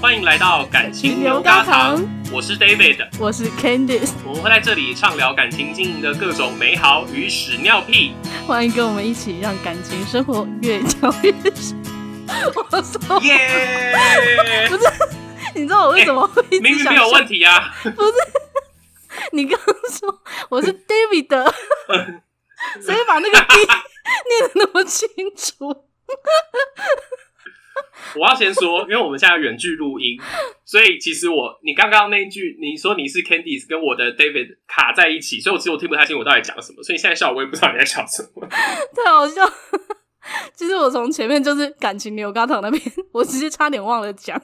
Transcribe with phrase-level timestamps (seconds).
[0.00, 1.98] 欢迎来到感情牛轧糖，
[2.30, 8.14] 我是 David，我是 Candice，我们会在这里畅聊感情经营的各种美好与屎尿屁。
[8.46, 11.76] 欢迎跟我们一起让感情生活越嚼越香。
[12.54, 13.96] 我说耶
[14.68, 14.84] 不是，
[15.54, 17.74] 你知道我为什么会一直明明没有问题啊？
[17.82, 18.12] 不是，
[19.32, 21.52] 你刚刚说我是 David，
[22.82, 25.84] 所以 把那个 D 念的那么清楚。
[28.16, 30.18] 我要先说，因为我们现在远距录音，
[30.64, 39.42] 所以其实我你刚刚那一句你说你是 Candice 跟我的 David 卡在一起，所以我其实我听不太清我到底讲什么，所以现在笑我也不知道你在笑什么， 太好笑。
[40.56, 44.40] 其实我从前面就是感情牛轧糖那边，我直接差点忘了讲，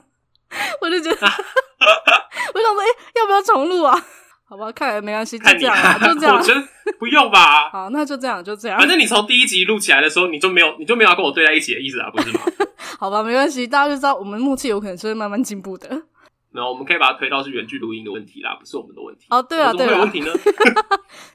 [0.80, 4.06] 我就觉得，我想说，哎、要不要重录啊？
[4.52, 6.37] 好吧，看来没关系，就这样、啊，就这样。
[6.37, 6.62] 我觉得
[6.98, 7.70] 不用吧。
[7.73, 8.79] 好，那就这样，就这样。
[8.79, 12.41] 反正你从第一集录起来的时候，你就没有，你就没有要跟我对在一起的意思啊，不是吗？
[13.01, 16.02] 好吧，没关系，大家就知道我们默契有可能是会慢慢进步的。
[16.51, 19.24] 那我们可以把它推到是原剧录音的问题啦，不是我们的问题。
[19.30, 19.93] 哦，对啊，对啊。
[19.93, 20.30] 有问题呢？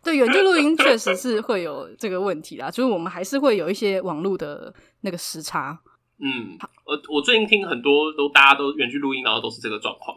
[0.03, 5.79] 对，原剧录音确实是会有这个问题啦，就是我们还是会有一些网络的那个时差。
[6.23, 10.15] 嗯，我我最近听很多都大家都远距录音，然后都是这个状况。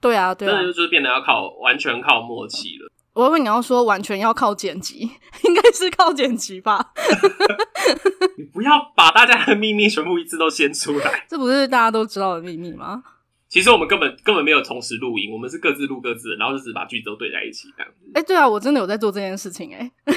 [0.00, 2.90] 对啊，对啊，真的就是变得要靠完全靠默契了。
[3.12, 5.00] 我以为你要说完全要靠剪辑，
[5.44, 6.92] 应该是靠剪辑吧？
[8.38, 13.02] 你不要把大家的秘密全部一次都掀出来， 这不是大家都知道的秘密吗？
[13.48, 18.06] 其实我们根本根本没有同时录音，我们是各自录各自的，然后就只把句子都对在一起这样子。
[18.14, 20.14] 哎、欸，对啊，我真的有在做这件事情哎、欸。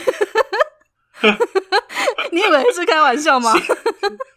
[2.32, 3.52] 你以为是开玩笑吗？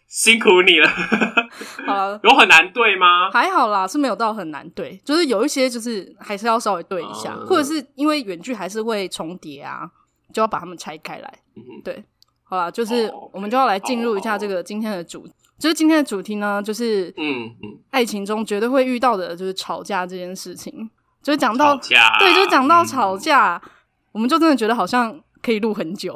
[0.09, 0.89] 辛苦你了。
[1.87, 3.31] 好了，有很难对吗？
[3.31, 9.89] 还好啦，是没有到很难对，就是有一些就是还是要稍微对一下，嗯、或者是因为远距还是会重叠啊，
[10.33, 11.39] 就要把它们拆开来。
[11.57, 12.05] 嗯、对，
[12.45, 20.89] 好啦，就是我们就要来进入一下这个今天的主题，就是今天的主题呢，就是嗯嗯，爱情中绝对会遇到的就是吵架这件事情，
[21.23, 23.70] 就是讲到对，就讲到吵架，嗯、
[24.13, 26.14] 我们就真的觉得好像可以录很久。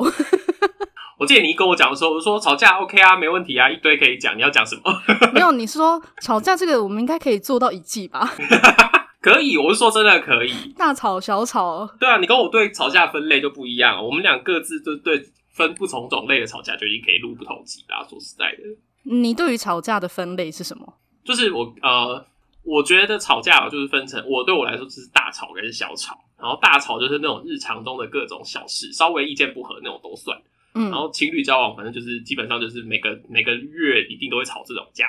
[1.21, 4.35] 我记得你跟我讲的时候，我说吵架 OK 啊，没问题啊，一堆可以讲。
[4.35, 5.03] 你要讲什么？
[5.35, 8.27] 没有，你说吵架这个，我们应该可以做到一季吧？
[9.21, 10.51] 可以，我是说真的可以。
[10.79, 14.03] 大吵小吵，对啊，你跟我对吵架分类就不一样。
[14.03, 15.23] 我们俩各自就对
[15.53, 18.03] 分不同种类的吵架，就已经可以录不同集啦。
[18.09, 18.63] 说实在的，
[19.03, 20.95] 你对于吵架的分类是什么？
[21.23, 22.25] 就是我呃，
[22.65, 26.19] 我觉得吵架就是分成，我对我来说就是大吵跟小吵。
[26.41, 30.35] 然后大吵就是那种日常中的各种小事，稍微意见不合那种都算。
[30.75, 35.07] 嗯，然后情侣交往，反正就是基本上就是每个每个月一定都会吵这种架。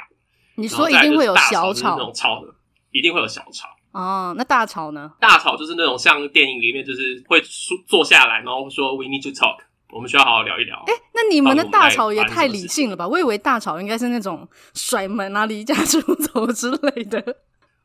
[0.56, 2.54] 你说一定会有小吵，那种吵的，
[2.92, 3.68] 一定会有小吵。
[3.92, 5.12] 哦，那大吵呢？
[5.20, 9.58] 大吵就是那种像电影里面，就是会说坐下来，然后说 “We need to talk”，
[9.92, 10.84] 我们需要好好聊一聊。
[10.88, 13.08] 哎，那你们的大吵也太理性了吧？
[13.08, 17.38] 我以为大吵应该是那种甩门啊、离家出走之类的。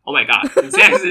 [0.07, 0.65] Oh my god！
[0.65, 1.09] 你现在是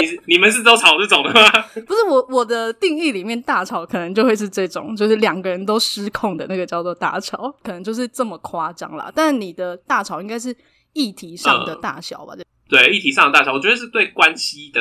[0.00, 1.50] 你你们是都吵这种的吗？
[1.86, 9.12] 不是我我的定义里面大吵可能就会是这种，就是两个人都失控的那个叫做大吵，可能就是这么夸张啦。
[9.14, 10.56] 但你的大吵应该是
[10.94, 12.32] 议题上的大小吧？
[12.34, 14.80] 嗯、对，议题上的大小，我觉得是对关系的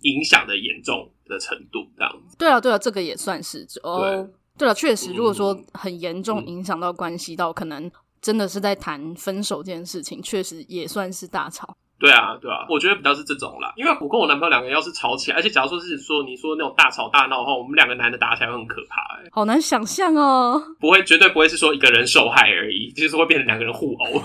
[0.00, 2.36] 影响的严重的程度这样子。
[2.36, 4.00] 对啊，对啊，这个也算是哦。
[4.00, 4.26] 对，
[4.58, 7.88] 对啊，确实，如果说很严重影响到关系到，可能
[8.20, 11.76] 真的是在谈分手这件事情，确实也算是大吵。
[12.04, 20.62] 对啊，对啊，我觉得比较是这种啦，因为我跟我男朋友两个人要是吵起来，而且假如说是说你说那种大吵大闹的话，我们两个男的打起来会很可怕，欸，好难想象哦。
[20.78, 24.20] 不会，绝对不会是说一个人受害而已，就是会变成两个人互殴。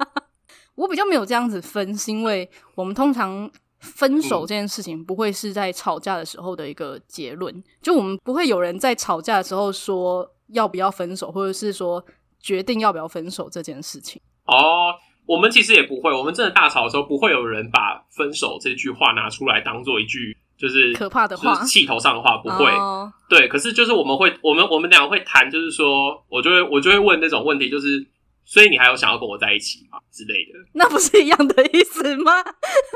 [0.76, 3.50] 我比较没有这样子分，是因为我们通常
[3.80, 12.04] 分手这件事情不会是在吵架的时候的一个结论，嗯、就我们不会有人在吵架的时候说要不要分手，或者是说
[12.40, 14.20] 决定要不要分手这件事情。
[14.44, 14.92] 哦。
[15.26, 22.70] 我们其实也不会，我们真的大吵的时候，不会有人把分手这句话拿出来当做一句就是可怕的话，就是气头上的话，不会。
[22.70, 23.08] Oh.
[23.28, 28.06] 对，可是就是我们会，我们我们俩会谈，就是说我就会我就会问那种问题，就是
[28.44, 30.52] 所以你还有想要跟我在一起吗之类的？
[30.74, 32.32] 那不是一样的意思吗？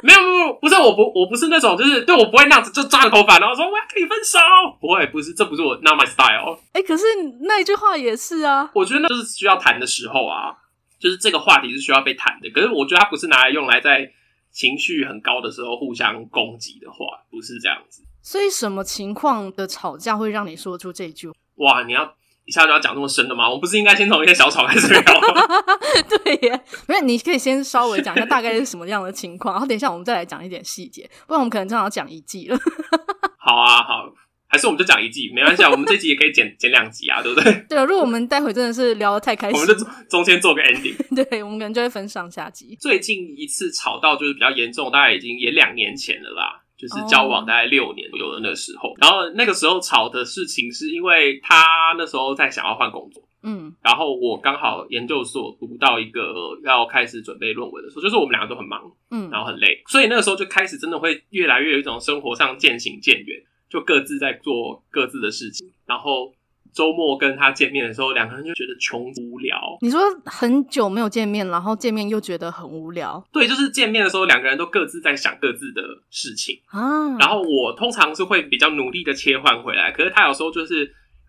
[0.03, 4.38] 没有没有，不是，我不我不是那种，就是对我不会那样子就抓着头发，然后说我要跟你分手，
[4.81, 6.56] 不会，不是，这不是我 not my style。
[6.73, 7.05] 哎、欸，可是
[7.43, 10.55] 那一句话也是啊，我觉得那就是需要谈的时候啊。
[11.00, 14.12] 就是这个话题是需要被谈的，可是我觉得它不是拿来用来在
[14.52, 16.99] 情绪很高的时候互相攻击的话，
[17.31, 18.05] 不是这样子。
[18.23, 21.32] 所以什么情况的吵架会让你说出这句？
[21.55, 22.14] 哇，你要
[22.44, 23.49] 一下就要讲这么深的吗？
[23.49, 25.43] 我不是应该先从一些小吵开始聊吗？
[26.25, 32.58] 对耶，不是，你可以先稍微讲一下大概是什么样的情况，然后等一下我们再来讲一点细节，不然我们可能正好讲一季了。
[33.38, 34.12] 好啊，好，
[34.50, 37.64] 还是我们就讲一季，没关系啊，我们这集也可以剪剪两集啊， 对不对？
[37.69, 40.97] 对啊，如果我们待会真的是聊得太开心，我们就中间做个 ending。
[41.14, 42.76] 对，我们可能就会分上下集。
[42.81, 48.88] 最近一次吵到就是比较严重，大概已经也两年前了啦，就是交往大概六年左右的那个时候。
[48.88, 48.99] Oh.
[49.00, 51.64] 然后那个时候吵的事情是因为他
[51.97, 58.82] 那时候在想要换工作，嗯，然后我刚好研究所读到一个要开始准备论文的时候，就是我们两个都很忙，
[59.12, 63.41] 嗯，然后很累，所以那个时候就开始真的会越来越有一种生活上渐行渐远。
[63.71, 66.35] 就各自在做各自的事情，然后
[66.75, 69.79] 周末跟他见面的时候，两个人就觉得穷无聊。
[69.81, 73.25] 你说很久没有见面，然后见面又觉得很无聊。
[73.33, 77.17] 对，就是见面的时候，两个人都各自在想各自的事情啊。
[77.19, 80.83] 然后我通常是会比较努力的切换回来，可是他有时候就是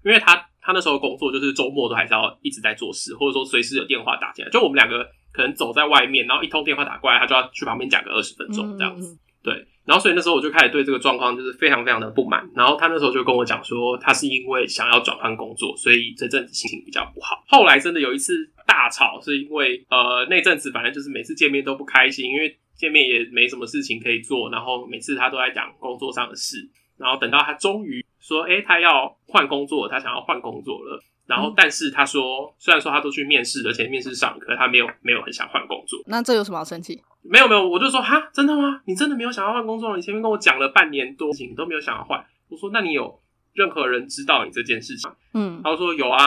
[0.03, 9.13] 因为他他那时候工作就是周末都还是要一直在做事，或者说随时有电话打进来，就我们两个可能走在外面，然后一通电话打过来，他就要去旁边讲个二十分钟这样子。
[9.13, 12.47] 嗯对，然后所以那时候我就开始对这个状况就是非常非常的不满。
[12.55, 17.43] 然后他那时候就跟我讲说，他是因为想要转换工作，所以这阵子心情比较不好。
[17.47, 18.33] 后来真的有一次
[18.67, 26.69] 大吵，是因为呃那阵子反正就是每次见面都不开心，因为见面也没什么事情可以做，然后每次他都在讲工作上的事。
[26.97, 31.01] 然后等到他终于说，诶，他要换工作，他想要换工作了。
[31.31, 35.97] 然后但是他说，虽然说他都去面试，而且面试上，可是他没有没有很想换工作。
[36.07, 37.01] 那这有什么好生气？
[37.21, 38.81] 没有没有，我就说哈，真的吗？
[38.83, 39.95] 你真的没有想要换工作？
[39.95, 42.21] 你前面跟我讲了半年多，你都没有想要换。
[42.49, 43.17] 我说，那你有
[43.53, 45.09] 任何人知道你这件事情？
[45.33, 46.25] 嗯，他说有啊，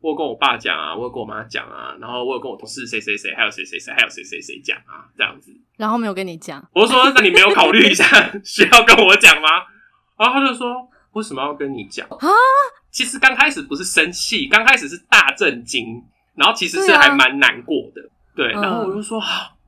[0.00, 5.52] 我有跟我爸讲啊，我有跟我妈讲啊，然后我有跟我同事谁谁谁，还有谁谁谁，还有谁谁谁讲啊，这样子。
[5.76, 6.66] 然后没有跟你讲。
[6.72, 8.06] 我说，那你没有考虑一下
[8.42, 9.48] 需要跟我讲吗？
[10.16, 12.28] 然后他就说，为什么要跟你讲啊？
[12.90, 16.02] 其实刚开始不是生气，刚开始是大震惊，
[16.34, 18.02] 然后其实是还蛮难过的。
[18.34, 19.18] 对，啊、对，然后我就说。
[19.20, 19.24] 嗯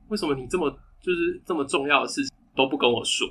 [0.07, 0.69] 为什么你这么
[1.01, 3.27] 就是这么重要的事情都不跟我说？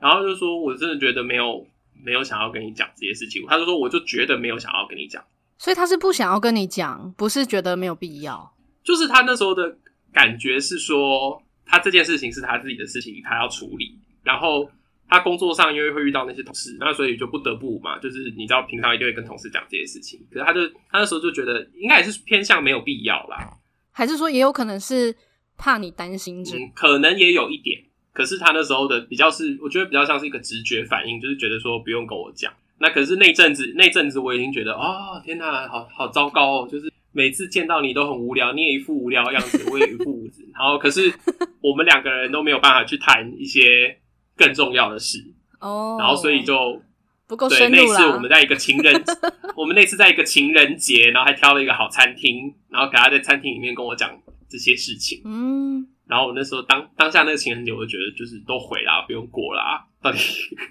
[0.00, 1.62] 然后就说我真的觉得没有
[2.02, 3.44] 没有想要跟你讲这些事情。
[3.46, 5.22] 他就说我就觉得没有想要跟你讲，
[5.58, 8.50] 所以他是不想要跟你讲，不是觉得没有必要。
[8.82, 9.76] 就是他那时候的
[10.14, 13.98] 感觉是说，他这件事情是他自己的事情，他要处理。
[14.22, 14.66] 然后
[15.14, 20.20] 他工作上因为会遇到那些同事，那所以就不得不嘛，就是你知道平常一定会跟同事讲这些事情。
[20.30, 23.58] 可是他就他那时候就觉得应该也是偏向没有必要啦，
[23.92, 25.14] 还是说也有可能是。
[25.56, 26.44] 怕你担心
[26.74, 27.80] 可能也有一点。
[28.12, 32.52] 可是他那时候的比较是，我觉得比较像是一个直觉反应，就是觉得说不用跟我讲。
[32.78, 36.68] 那可是那阵子，那阵子我已经觉得，哦，天哪，好好糟糕哦！
[36.68, 40.44] 就是每次见到你都很无聊，你也一副无聊的样子，我也一副无子。
[40.52, 41.14] 然后可是
[41.60, 43.96] 我们两个人都没有办法去谈一些
[44.36, 45.24] 更重要的事
[45.60, 45.96] 哦。
[45.98, 46.80] 然后所以就
[47.26, 47.82] 不够深入了。
[47.82, 49.02] 对，那次我们在一个情人，
[49.56, 54.10] 我们那次在一个情人节，然后还挑了一个好餐厅，然后给他在餐厅里面跟我讲。
[54.46, 59.84] 这些事情，嗯，然后我那时候当当下那个情人节，我就觉得就是都毁啦，不用过啦。
[60.00, 60.18] 到底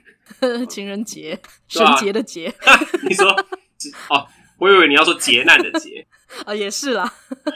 [0.69, 1.37] 情人节，
[1.67, 2.53] 神节的节，
[3.09, 3.27] 你说
[4.09, 4.25] 哦，
[4.57, 6.07] 我以为你要说劫难的劫
[6.45, 7.13] 啊，也是啦。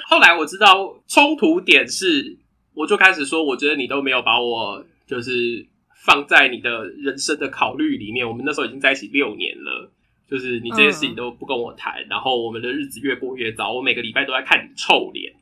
[0.09, 2.37] 后来我知道冲突点是，
[2.73, 5.65] 我就开始说，我觉得你都没有把我就是
[6.07, 8.25] 放在你的人生的考虑里面。
[8.25, 9.91] 我们那时候已经在一起六年了，
[10.25, 15.33] 就是你这些事情都不跟我谈，嗯、然后我们的日子越过越糟，我每个礼拜都在看你臭脸。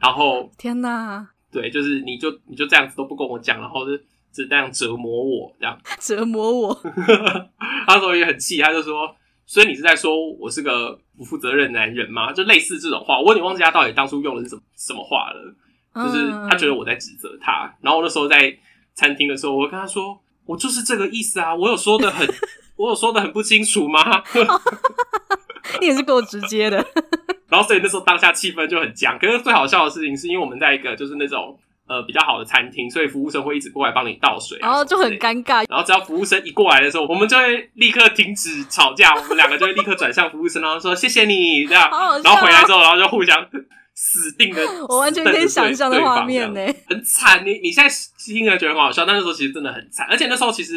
[0.00, 3.94] 然后天哪，对，就是你就你就这样子都不跟我讲，然后就
[4.32, 6.82] 只这样折磨我，这样 折磨我。
[7.86, 12.32] 他说也很气，他就说，所以你是在说我是个不负责任的男人吗？
[12.32, 15.54] 就类似这种话，我有点忘记他到底当初用的是什么什么话了。
[15.94, 17.72] 就是他觉得我在指责他。
[17.80, 18.52] 然后我那时候在
[18.94, 22.26] 餐厅的时候，我跟他说，我就是这个意思啊，我有说的很，
[22.76, 24.22] 我有说的很不清楚吗？
[25.80, 26.76] 你也是够直接的。
[27.48, 29.18] 然后，所以那时候当下气氛就很僵。
[29.18, 35.64] 可是最好笑的事情是，因为我们在一个就是那种呃比较好的餐厅，所以服务生会一直过来帮你倒水，然后就很尴尬。
[35.68, 41.90] 然后只要服务生一过来的时候，我们就会立刻停止吵架，我们两个就会立刻转向服务生，然后说谢谢你这样。
[41.90, 42.22] 好好笑啊。
[42.24, 43.48] 然后回来之后，然后就互相
[43.94, 44.62] 死定了。
[44.88, 47.44] 我完全可以想象的画面呢，很惨。
[47.46, 50.06] 你你现在听了觉得很好笑，但那时候其实真的很惨。
[50.10, 50.74] 而且那时候其实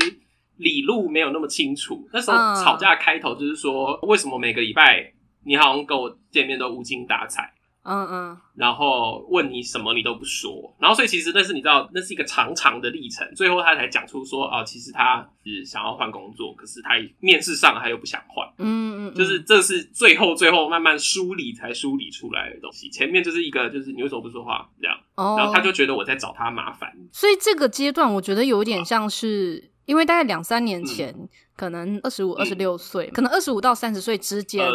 [0.58, 2.08] 理路没有那么清楚。
[2.14, 5.14] 那时候吵架开头就是说，为什么每个礼拜。
[5.46, 7.54] 你好像跟我见面都无精打采，
[7.88, 29.72] 嗯嗯，然后问你什么你都不说，然后所以其实那是你知道那是一个长长的历程，最后他才讲出说啊，其实他是想要换工作，可是他面试上他又不想换，嗯嗯，就是这是最后最后慢慢梳理才梳理出来的东西，前面就是一个就是你为什么不说话这样，然后他就觉得我在找他麻烦，所以这个阶段我觉得有点像是。
[29.88, 34.70] 因为大概两三年前，嗯、可能二十五、二十六岁，可能二十五到三十岁之间，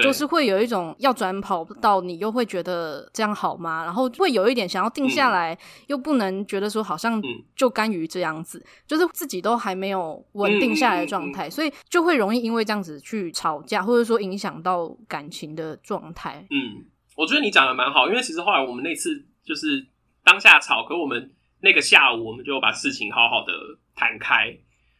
[0.00, 3.82] 就是会有一种要转跑道，你又会觉得这样好吗？
[3.84, 5.58] 然后会有一点想要定下来，嗯、
[5.88, 7.20] 又不能觉得说好像
[7.56, 16.46] 就甘于这样子，嗯、就是自己都还没有稳定下来的状态，嗯、所以就会容易因为这样子去吵架，或者说影响到感情的状态。
[16.50, 19.10] 嗯，我觉得你讲的蛮好，因为其实后来我们那次
[19.44, 19.84] 就是
[20.22, 21.32] 当下吵，可我们
[21.64, 23.52] 那个下午我们就把事情好好的。
[23.96, 24.52] 谈开，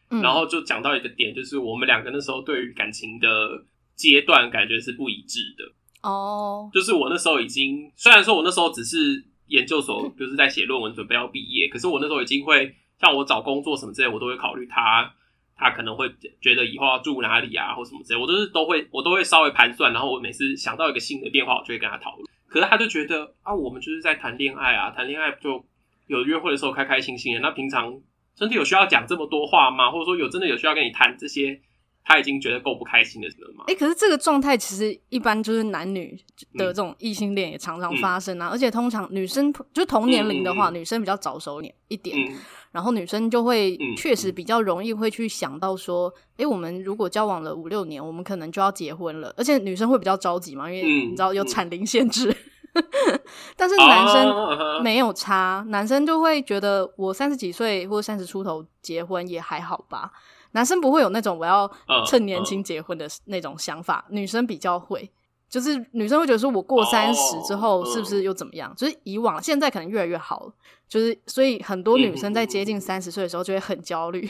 [0.07, 3.61] 然后就讲到一个点，就是我们两个那时候对于感情的
[3.93, 5.65] 阶段感觉是不一致的
[6.01, 6.69] 哦。
[6.73, 15.13] 就是我那时候已经，虽然说我那时候只是研究所， 就是在写论文准备要毕业，可是我那时候已经会像我找工作什么之类，我都会考虑他，
[15.57, 22.25] 他可能会觉得以后要住哪里啊，或什么之类，我都是都会，我都会稍微盘算，然后我每次想到一个新的变化，我就会跟他讨论。
[22.47, 25.65] 可是他就觉得啊，我们就是在谈恋爱啊，谈恋爱就
[26.07, 28.01] 有约会的时候开开心心的，那平常。
[28.37, 29.89] 真的有需要讲这么多话吗？
[29.89, 31.57] 或者说有真的有需要跟你谈这些？
[32.03, 33.63] 他已经觉得够不开心的了吗？
[33.67, 36.15] 哎、欸，可是这个状态其实一般就是男女
[36.55, 38.49] 的这种异性恋也常常发生啊。
[38.49, 42.35] 嗯、而且通常女生就同年龄的话，嗯、女生比较早熟一点，嗯、
[42.73, 49.33] 然后女生就会确实比较容易会去想到说，哎、欸，我们如果交往了五六年，我们可能就要结婚了。
[49.37, 52.35] 而且女生会比较着急嘛，因为你知道有产龄限制。
[52.75, 53.19] 嗯
[53.57, 60.11] 但是男生没有差，男生就会觉得我三十几岁或者三十出头结婚也还好吧。
[60.51, 61.69] 男生不会有那种我要
[62.05, 65.09] 趁年轻结婚的那种想法，女生比较会，
[65.49, 68.73] 就是女生会觉得说我过三十之后是不是又怎么样？
[68.75, 70.53] 就是以往现在可能越来越好了，
[70.87, 74.29] 就是所以很多女生在接近三十岁的时候就会很焦虑，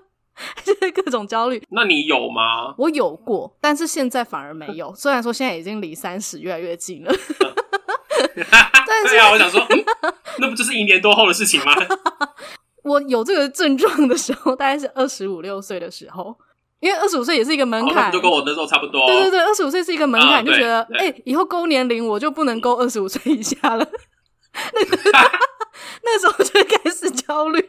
[0.64, 1.62] 就是各种焦虑。
[1.68, 2.74] 那你有吗？
[2.78, 4.94] 我有过，但是现在反而没有。
[4.94, 7.12] 虽然说现在已经离三十越来越近了。
[8.50, 9.84] 但是对啊，我想说，嗯，
[10.38, 11.74] 那不就是一年多后的事情吗？
[12.84, 16.36] 我有这个症状的时候，大概是二十五六岁的时候，
[16.80, 19.06] 因为二十五岁也是一个门槛，哦，就跟我那时候差不多。
[19.06, 23.86] 对对对，二十五岁是一个门槛，啊，就觉得，哎，欸，以后勾年龄我就不能勾二十五岁以下了。
[24.72, 24.96] 那个
[26.02, 27.60] 那时候就开始焦虑。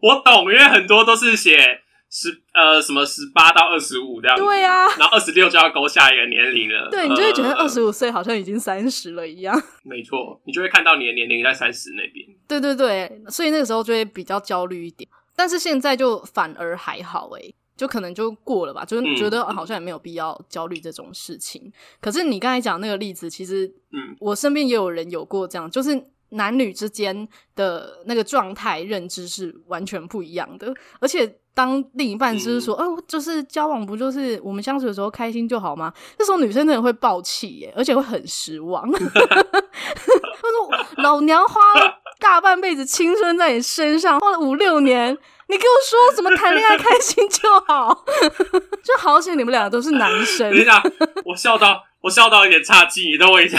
[0.00, 1.80] 我懂，因为很多都是写。
[2.18, 9.54] 十呃，什么十八到二十五这样子，对呀、啊，然后二十六就要勾下一个年龄了，对，你就会觉得二十五岁好像已经三十了一样。
[9.82, 12.26] 没错，你就会看到你的年龄在三十那边。
[12.48, 15.06] 对对对，所以那个时候就会比较焦虑一点。
[15.36, 21.60] 但是现在就反而还好诶，就可能就过了吧，就是觉得好像也没有必要焦虑这种事情。
[21.66, 25.94] 嗯、可是你刚才讲那个例子，其实嗯，我身边也有人有过这样，就是
[26.36, 31.38] 男女之间的那个状态认知是完全不一样的，而且。
[31.56, 35.90] 当另一半就是说，哦、就是交往不就是我们相处的时候开心就好吗？
[36.18, 38.86] 这时候女生真的会爆气耶，而且会很失望。
[38.92, 45.16] 她说：“老娘花了大半辈子青春在你身上，花了五六年，
[45.48, 48.04] 你给我说怎么谈恋爱开心就好？
[48.84, 50.82] 就好险你们两个都是男生。”等一下，
[51.24, 53.58] 我笑到我笑到有点岔气，你等我一下。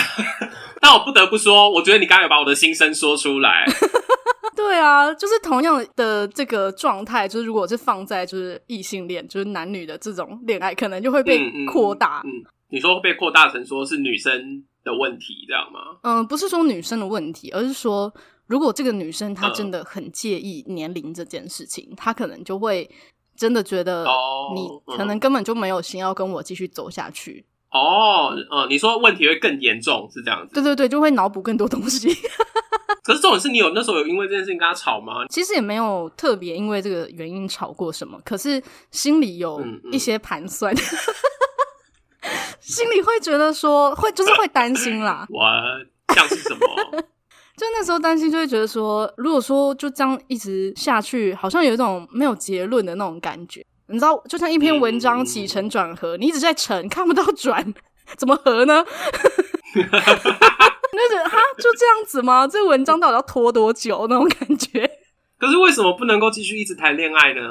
[0.81, 3.65] 但我不得不说，我觉得你刚刚有把我的心声说出来。
[4.55, 12.21] 对啊，就是同样的这个状态，就是如果是放在就是异性恋，就是男女的这种恋爱，可能就会被扩大。
[12.25, 15.79] 嗯，嗯，嗯，你说被扩大成说是女生的问题，这样吗？
[16.01, 18.11] 嗯，不是说女生的问题，而是说
[18.47, 22.89] 如果这个女生她真的很介意年龄这件事情，嗯、她可能就会
[23.35, 24.07] 真的觉得
[24.55, 24.67] 你
[24.97, 27.45] 可能根本就没有心要跟我继续走下去。
[27.71, 30.53] 哦，嗯，你说问题会更严重，是这样子？
[30.53, 32.09] 对对对，就会脑补更多东西。
[33.03, 35.25] 可是重点是你有那时候有因为这件事情跟他吵吗？
[35.29, 40.79] 其实也没有特别因为这个原因吵过什么，可是心里有一些盘算，嗯
[42.21, 45.25] 嗯、心里会觉得说会就是会担心啦。
[45.31, 46.59] 我像是什么？
[47.57, 53.65] 就那时候担心，就会觉得说，如果说就这样一直下去，好像有一种没有结论的那种感觉。
[53.89, 57.73] 你知道，就像一篇文章起承转合，嗯、你一直在承，看不到转，
[58.17, 58.83] 怎么合呢？
[59.73, 62.47] 那就哈就这样子吗？
[62.47, 64.07] 这个文章到底要拖多久？
[64.09, 64.89] 那种感觉。
[65.37, 67.41] 可是为什么不能够继续一直谈恋爱呢？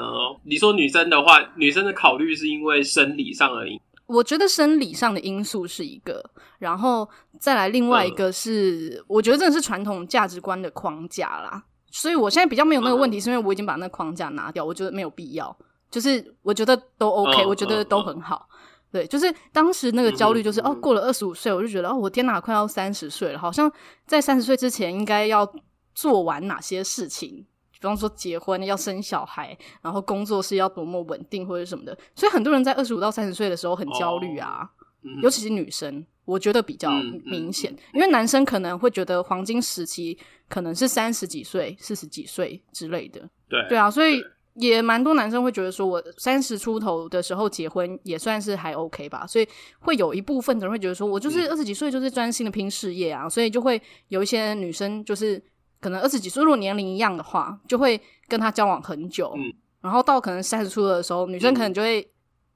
[0.43, 3.79] 你说女生的话，女生的考虑是因为生理上而已。
[4.07, 6.23] 我觉得生理上的因素是一个，
[6.59, 7.07] 然后
[7.39, 11.63] 再来另外一个是，嗯、我觉得这是传统价值观的框架啦。
[11.89, 15.57] 所以我现在比较没有那个问题，是因为我已经把那个框架拿掉，我觉得没有必要。
[15.89, 18.47] 就是我觉得都 OK，嗯、我觉得都很好。
[18.89, 23.71] 对，就是当时那个焦虑，就是、嗯、哦，过了二十五岁，我就觉得哦，我天哪，快要三十岁了，好像
[24.05, 25.45] 在三十岁之前应该要
[25.93, 31.95] 做完哪些事情，比方说结婚、要生小孩，然后工作是要多么稳定或者什么的。
[32.15, 34.69] 所以很多人在二十五到三十岁的时候很焦虑啊，哦
[35.03, 36.89] 嗯、尤其是女生，我觉得比较
[37.25, 40.17] 明显，嗯嗯、因为男生可能会觉得黄金时期
[40.47, 43.19] 可能是三十几岁、四十几岁之类的。
[43.49, 44.23] 对对啊，所以
[44.57, 49.25] 也蛮多男生会觉得说，我三十出头的时候结婚也算是还 OK 吧。
[49.25, 49.47] 所以
[49.79, 53.25] 会有一部分的人会觉得说，我就是二十几岁就是专心的拼事业啊。
[53.25, 55.41] 嗯、所以就会有一些女生就是
[55.79, 59.33] 可能二十几岁，如果年龄一样的话，就会跟他交往很久。
[59.37, 62.07] 嗯，然后到可能三十出的时候，女生可能就会。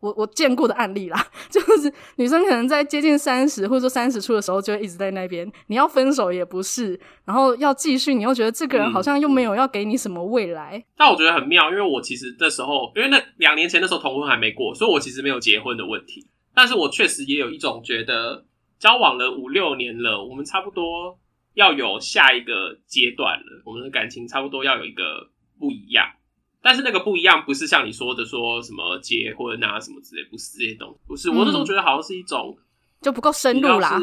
[0.01, 5.50] 我我见过的案例啦， 就是女生可能在接近三十或者说三十出的时候，就会一直在那边。
[5.67, 10.77] 你要分手也不是，然后要继续，你又觉得这个人好像又没有要给你什么未来。
[10.77, 16.27] 嗯、但我觉得很妙，因为我其实那时候，因为那两年前的时候同婚还没过，所以我其实没有结婚的问题。
[16.53, 18.46] 但是我确实也有一种觉得，
[18.79, 21.17] 交往了五六年了，我们差不多
[21.53, 25.29] 要有下一个阶段了，我们的感情差不多要有一个
[25.60, 26.08] 不一样。
[26.62, 31.30] 但是那个不一样，不是像你说的说什么结婚啊什么之类，不是这些东西，不是。
[31.30, 32.58] 我那种觉得好像是一种
[33.01, 34.00] 就不够深入啦。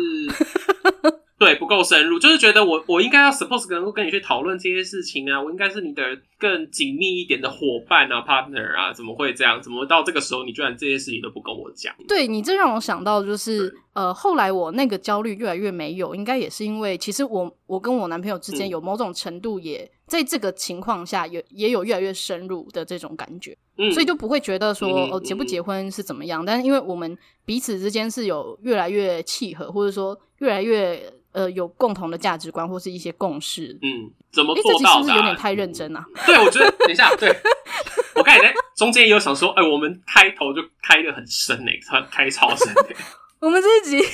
[1.39, 6.03] 对，不够深入，就是觉得我我应该要 suppose 能够跟你去讨论这些事情啊，我应该是你的
[6.37, 9.63] 更紧密一点的伙伴啊，partner 啊，怎么会这样？
[9.63, 11.95] 怎么到这个时候你居然这些事情都不跟我讲？
[12.09, 31.01] 对，你这让我想到就是呃，后来我那个焦虑越来越没有，应该也是因为其实我我跟我男朋友之间有某种程度也在这个情况下有也有越来越深入的这种感觉，嗯，所以就不会觉得说哦结不结婚是怎么样，但是因为我们彼此之间是有越来越契合，或者说越来越。
[31.33, 33.79] 呃，有共同的价值观或是一些共识。
[33.83, 34.93] 嗯，怎么做到的、啊？
[34.97, 36.05] 是不是有点太认真啊？
[36.27, 37.29] 对，我觉得等一下，对
[38.15, 42.97] 我刚才在中间也有想说，哎、欸，我们开头就开的很深呢、欸，他开超深、欸。
[43.41, 44.09] 我们这一集，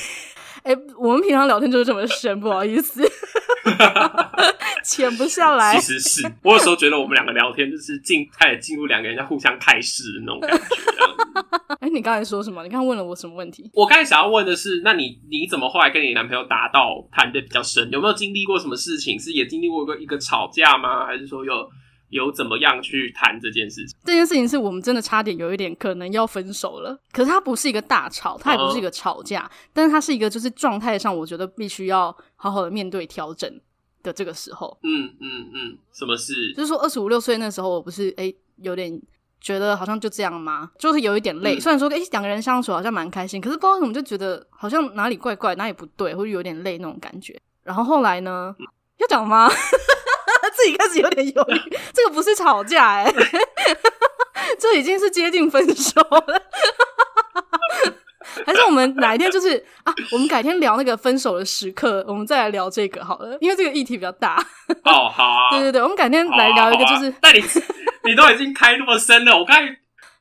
[0.65, 3.03] 哎、欸，我们平常聊天就是这么深，不好意思，
[4.85, 5.77] 潜不下来。
[5.77, 10.65] 其实是我有时候觉得我们两个聊天就是进开始进入两个人在互相开示的那种感觉。
[11.81, 12.63] 哎、欸，你刚才说什么？
[12.63, 13.69] 你刚问了我什么问题？
[13.75, 17.91] 我刚才想要问的是，那你你怎么后来跟你男朋友达到谈的比较深？
[17.91, 19.19] 有没有经历过什么事情？
[19.19, 21.05] 是也经历过一个一个吵架吗？
[21.05, 21.69] 还是说有
[22.11, 23.99] 有怎么样去谈这件事情？
[24.05, 26.97] 这件事情是我们真的差点有一点可能要分手了。
[27.13, 33.51] 可是它不是一个大吵，它也不是一个吵架，嗯、但是它是一个就是状态上，我觉得必须要好好的面对调整
[34.05, 34.79] 的这个时候。
[34.85, 36.55] 嗯嗯嗯，什么事？
[36.55, 39.03] 就是说二十五六岁那时候，我不是哎、欸、有点。
[39.41, 40.71] 觉得好像就这样吗？
[40.79, 41.57] 就是有一点累。
[41.57, 47.39] 嗯、虽然说，哎、欸，两个人相处好像蛮开心，可是不知道怎么就觉得好像哪里怪怪，哪里不对，或者有点累那种感觉。
[47.63, 48.57] 然后后来呢？
[48.59, 48.65] 嗯、
[48.97, 49.47] 要讲吗？
[50.57, 51.77] 自己开始有点犹豫。
[51.93, 56.43] 这个不是吵架、欸， 哎，这已经是接近分手了。
[58.47, 59.93] 还是我们哪一天就是啊？
[60.13, 64.37] 我们改天聊那个分手的时刻，我们再来聊这个好了，因为这个议题比较大。
[64.85, 65.51] 哦，好啊。
[65.57, 67.15] 对对对，我们改天来聊一个，就是。
[67.23, 67.43] 那、啊啊、你。
[68.07, 69.63] 你都已经开那么深了，我刚才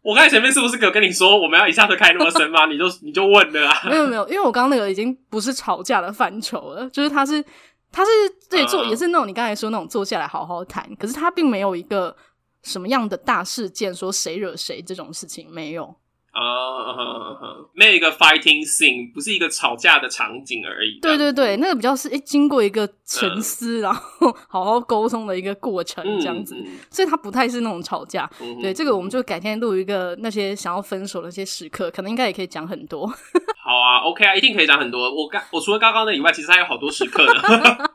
[0.02, 2.66] 我刚才前面是不是有跟你说我们要一下子开那么深吗？
[2.66, 3.82] 你就你就问了啊？
[3.90, 7.44] 没有没有，因为我刚刚那个已经不是吵架的范畴了，就是他是
[7.92, 8.10] 他是
[8.50, 12.16] 对坐也是那种你刚才说那种坐下来好好谈，可是他并没有一个
[12.64, 15.94] 什么样的大事件说谁惹谁这种事情没有。
[16.34, 17.38] 啊，
[17.74, 21.00] 没有一个 fighting scene，不是一个吵架的场景而已。
[21.00, 26.56] 对对对，那个比较是诶、欸，经过一个沉思，然后好好沟通的一个过程，这样子，
[26.90, 28.28] 所以它不太是那种吵架。
[28.60, 33.06] 对，这个我们就改天录一个那些想要分手的一些时刻，可能应该也可以讲很多。
[33.08, 35.02] 好啊，OK 啊，一定可以讲很多。
[35.14, 37.92] 我刚我除了刚刚的以外，其实还有好多时刻的。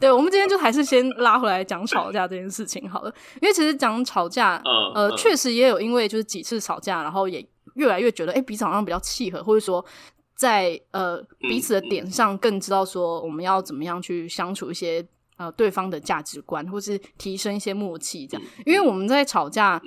[0.00, 7.46] 对，我们今天就还是先拉回来讲吵架这件事情好了，因为其实讲吵架，呃，确、实也有因为就是几次吵架，然后也。
[7.74, 9.84] 越来越觉得，哎、欸，彼此好像比较契合，或者说
[10.34, 15.06] 在，呃彼此的点上更知道说我们要怎么样去相处一些
[15.36, 18.46] 呃对方的价值观，或是提升一些默契，这样。
[18.64, 19.80] 因为我们在吵架，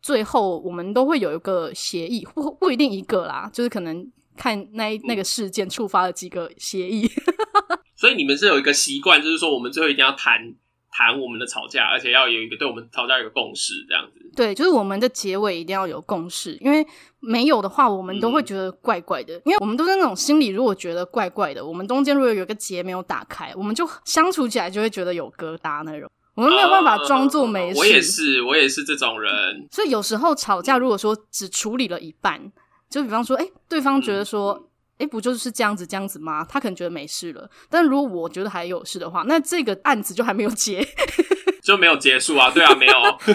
[0.00, 7.10] 最后我们都会有一个协议，不不一定一个啦，就是可能看那那个事件触发了几个协议。
[7.96, 10.54] 所以你们是有一个习惯，就是说我们最后一定要谈。
[10.90, 14.18] 谈我们的吵架，而且要有一个对我们吵架有一个共识，这样子。
[14.34, 16.84] 对，就是我们的结尾一定要有共识，因为
[17.20, 19.34] 没有的话，我们都会觉得怪怪的。
[19.36, 26.10] 嗯、因为我们都是那种心里如果觉得怪怪的，我们中间如果有一个结没有打开，我们就相处起来就会觉得有疙瘩那种。
[26.34, 27.78] 我们没有办法装作没事。
[27.78, 29.32] 我也是，我也是这种人。
[29.70, 32.40] 所以有时候吵架，如果说只处理了一半，
[32.88, 34.52] 就比方说，哎、欸，对方觉得说。
[34.52, 34.64] 嗯
[34.98, 36.44] 哎，不就是这样子这样子吗？
[36.48, 40.84] 他可能觉得没事了，但如果我觉得还有事的话，那这个案子就还没有结，
[41.62, 42.50] 就没有结束啊？
[42.50, 42.92] 对啊，没有。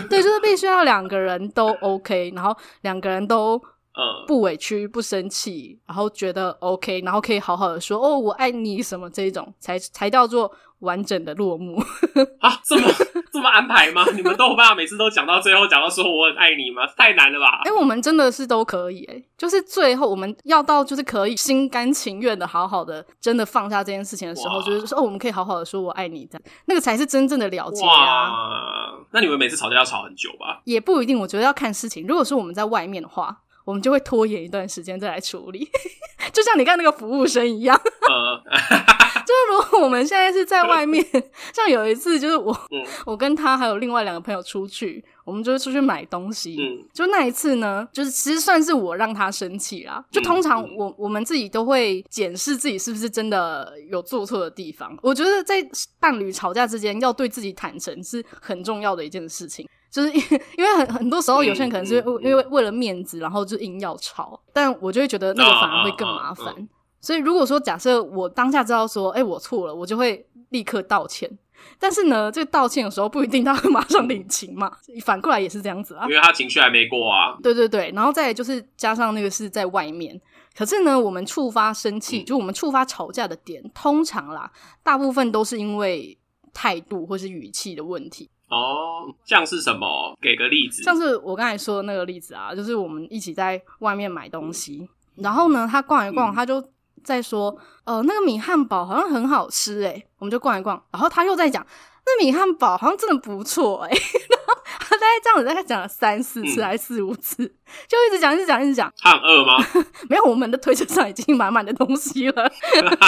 [0.09, 3.57] 对，就是必须要两个人都 OK，然后两个人都
[3.95, 10.51] 呃不委屈、不生气，然后觉得 OK，然后可以好好的说哦，我爱你什么这一种，才才叫做。
[10.83, 11.81] 完整的落幕
[12.43, 12.91] 啊，这么
[13.31, 14.03] 这么安排吗？
[14.13, 16.85] 你们都有办法每次都讲到最后，讲到说我很爱你吗？
[16.97, 17.61] 太难了吧？
[17.63, 28.91] 哎、欸，我们真的是都可以、欸，哎，就是最后我们要到就是可以心甘情愿的好好的真的放下这件事情的时候，就是说哦，我们可以好好的说我爱你，这样那个才是真正的了解啊。
[29.11, 30.59] 那你们每次吵架要吵很久吧？
[30.65, 32.05] 也不一定，我觉得要看事情。
[32.05, 35.67] 如果说我们在外面的话，我们就会拖延一段时间再来处理，
[36.33, 37.79] 就像你看那个服务生一样。
[38.09, 38.43] 呃，
[39.23, 41.03] 就是如果我们现在是在外面，
[41.53, 46.57] 像有一次就是我，嗯、我跟他还有另外两个朋友出去，我们就是出去买东西。
[46.59, 50.03] 嗯，就那一次呢，就是其实算是我让他生气啦。
[50.11, 54.97] 就通常我、嗯、我们自己都会检视自己是不是真的有做错的地方。
[55.01, 55.65] 我觉得在
[55.99, 59.65] 伴侣吵架之间，要对自己坦诚是很重要的一件事情。
[59.93, 66.67] 就是因为因为很很多时候有些人可能是因为为了面子，然后就硬要吵，但我就会觉得那个反而会更麻烦。
[66.99, 71.29] 所以如果说假设我当下知道说，哎，我错了，我就会立刻道歉。
[71.77, 74.71] 但是呢，这个道歉的时候不一定他会马上领情嘛，
[75.05, 77.37] 反过来也是这样子啊，因为他情绪还没过啊。
[77.43, 80.19] 对对对，然后再就是加上那个是在外面，
[80.57, 84.51] 可是呢，我们触发生气，就我们触发吵架的点，通常啦，
[84.81, 86.17] 大部分都是因为
[86.51, 88.29] 态度或是语气的问题。
[88.53, 90.15] 哦，像是什么？
[90.21, 90.83] 给个例子。
[90.83, 94.87] 像是我刚才说的那个例子啊，就是我们一起在外面买东西，
[95.17, 96.63] 嗯、然后呢，他逛一逛，嗯、他就
[97.03, 101.65] 在说，呃，那个米汉堡好像很好吃诶、欸，我们就逛一逛，然后他又在讲，
[102.05, 103.95] 那米汉堡好像真的不错诶、欸，
[104.29, 107.51] 然后他大概这样子大概讲了三四次还是四五次，嗯、
[107.87, 108.91] 就一直讲一直讲一直讲。
[108.97, 109.55] 他很饿吗？
[110.09, 112.51] 没有，我们的推车上已经满满的东西了。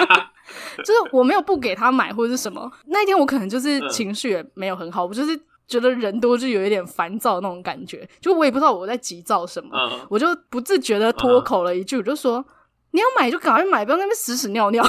[0.77, 12.45] 就是我没有不给他买或者是什么，那一天我可能就是情绪也没有很好，嗯、我就是觉得人多就有一点烦躁那种感觉，就我也不知道我在急躁什么，嗯、我就不自觉的脱口了一句，嗯、我就说
[12.91, 14.87] 你要买就赶快买，不要那边屎屎尿尿。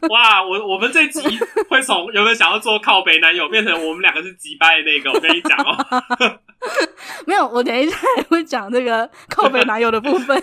[0.08, 1.20] 哇，我我们这集
[1.68, 5.76] 会从有没有想要做靠北男友变成我们两个是机掰的那个，我跟你讲哦。
[7.26, 10.42] 没有，我等一下也会讲这个靠北男友的部分。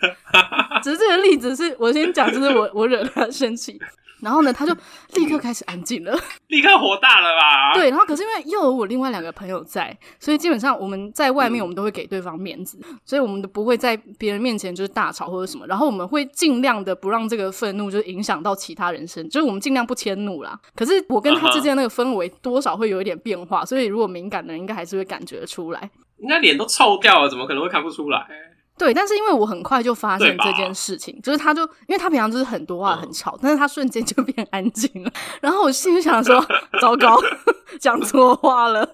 [0.82, 3.78] 只是这个例子是我先讲，就是我我惹他生气，
[4.20, 4.74] 然后呢，他就
[5.14, 7.74] 立刻开始安静了， 立刻火大了吧？
[7.74, 20.58] 对，然后可是因为又有我另外两个朋友在，所以基本上我们在外面我们都会给对方面子，嗯、所以我们都不会在别人面前就是大吵或者什么，然后我们会尽量的不让这个愤怒就是影响到其他人生，就是我们尽量不迁怒啦。
[20.74, 25.90] 可是我跟他之间那个氛围多少会有一点变化，所以如果敏感的人应该还是会感觉出来。
[26.18, 28.26] 应该脸都臭掉了，怎么可能会看不出来？
[28.78, 35.10] 对，但是因为我很快就发现这件事情，就是他就因为他平常就是很多话很吵，嗯、但是他瞬间就变安静了。
[35.40, 36.40] 然后我心里想说，
[36.80, 37.20] 糟糕，
[37.80, 38.88] 讲错话了，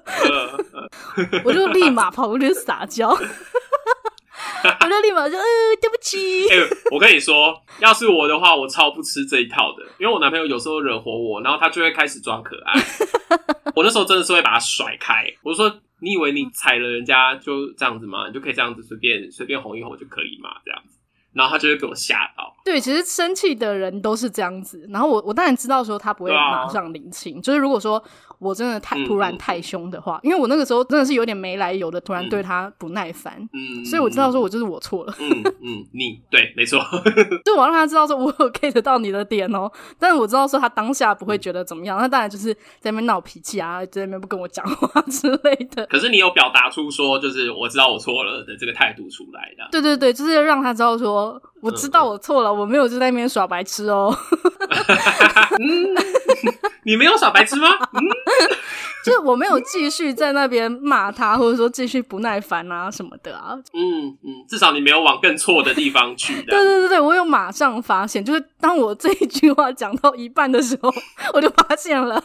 [1.44, 5.44] 我就立马跑过去撒娇， 我就立马就呃
[5.80, 6.48] 对不起。
[6.48, 12.82] 欸，我跟你说，要是我的话，我超不吃这一套的，因为我男朋友有时候惹火我，然后他就会开始装可爱。
[13.76, 15.80] 我那时候真的是会把他甩开，我说。
[16.04, 18.28] 你以为你踩了人家就这样子吗？
[18.28, 20.50] 你就可以这样子随便随便哄一哄就可以吗？
[20.62, 20.98] 这样子，
[21.32, 22.54] 然后他就会给我吓到。
[22.64, 24.86] 对，其实生气的人都是这样子。
[24.90, 28.02] 然后我我当然知道说他不会马上领情，啊、就是如果说
[28.44, 35.14] 我真的太突然太凶的话，嗯、因为我那个时候真的是有点没来由的突然对他不耐烦，嗯，所以我知道说我就是我错了。
[35.18, 36.78] 嗯嗯，你对，没错，
[37.44, 45.86] 就我让他知道说我有 get 到你的点哦，但是我知道说他当下不会觉得怎么样，他当然就是在那边闹脾气啊，在那边不跟我讲话 之类的。
[45.86, 49.68] 可是你有表达出说就是我知道我错了的这个态度出来的。
[49.72, 54.14] 对对对，就是让他知道说我知道我错了，嗯、我没有就在那边耍白痴哦。
[55.60, 55.94] 嗯，
[56.84, 57.68] 你没有耍白痴吗？
[57.92, 58.00] 嗯。
[59.04, 63.54] 就是我没有继续在那边骂他，或者说继续不耐烦啊什么的啊。
[63.74, 66.32] 嗯嗯，至少你没有往更错的地方去。
[66.44, 70.90] 对对对对，我有马上发现，就是当我这一句话讲到一半的时候，
[71.34, 72.18] 我就发现了，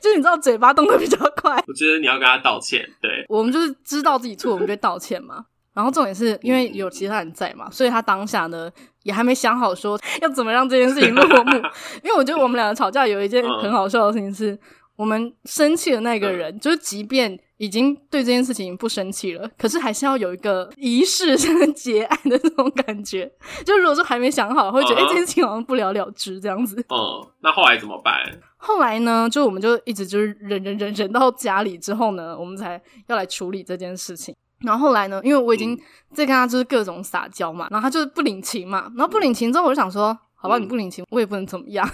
[0.00, 1.62] 就是你知道嘴巴动得比较快。
[1.68, 2.88] 我觉得你要跟他道歉。
[3.02, 5.44] 对，我们就是知道自己错，我们就道歉嘛。
[5.74, 8.70] 然后重点是因为有其他人在嘛，所以他当下呢
[9.06, 11.56] 也还没想好说 要怎么让这件事情落幕。
[12.04, 14.58] 因为我觉得我们两个吵架有一件很好笑的事情是。
[14.96, 23.30] 我们生气的那个人，嗯、就是即便已经对这件事情不生气了，可是还是要有一个仪式才能结案的这种感觉。
[23.62, 26.82] 就如果说还没想好，会觉得哎、这件事情好像不了了之这样子。
[26.88, 26.96] 嗯，
[27.40, 28.14] 那后来怎么办？
[28.56, 34.34] 后来呢，就我们就一直就是忍忍忍忍到家里之后呢，我们才要来处理这件事情。
[34.60, 35.76] 然后后来呢，因为我已经
[36.12, 41.86] 在跟他就是各种撒娇嘛，然后他就是不领情嘛，然后不领情之后，我就想说，好吧，你不领情，我也不能怎么样。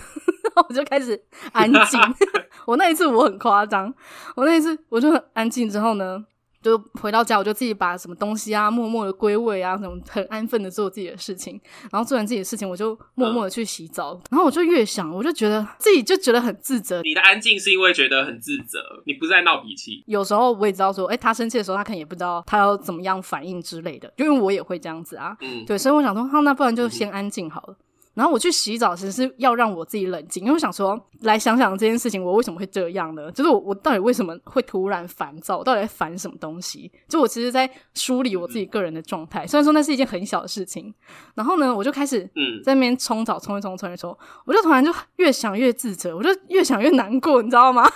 [0.54, 1.20] 然后我就开始
[1.52, 2.00] 安静。
[2.66, 3.92] 我那一次我很夸张，
[4.36, 5.68] 我那一次我就很安静。
[5.68, 6.22] 之后呢，
[6.62, 11.60] 就回到家，我就自己把什么东西啊，默默的归位啊，什么很安分的做自己的事情。
[11.90, 14.12] 然后做完自己的事情，我就默默的去洗澡。
[14.14, 17.02] 嗯、然后我就越想，我就觉得自己就觉得很自责。
[17.02, 20.04] 你的安静是因为觉得很自责，你不是在闹脾气。
[20.06, 25.36] 有时候我也知道说，哎，他生气的时候，他可能也不知道他要怎么样反应之类的，因为我也会这样子啊。
[25.40, 27.76] 嗯，对，所以我想说，好，那不然就先安静好了。
[28.14, 33.30] 然后我去洗澡，其实是要让我自己冷静，因为我想说，来想想这件事情，我为什么会这样呢？
[33.32, 35.58] 就是我我到底为什么会突然烦躁？
[35.58, 36.90] 我到底在烦什么东西？
[37.08, 39.46] 就我其实，在梳理我自己个人的状态。
[39.46, 40.92] 虽然说那是一件很小的事情，
[41.34, 47.82] 然后呢，我就开始嗯在那边冲澡，冲一冲，冲一冲，我就突然就越想越自责，我就越想越难过，你知道吗？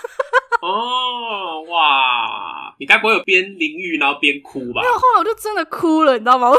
[0.59, 2.73] 哦，哇！
[2.79, 4.81] 你该不会有边淋浴然后边哭吧？
[4.81, 6.49] 没有，后来我就真的哭了，你知道吗？
[6.49, 6.57] 我。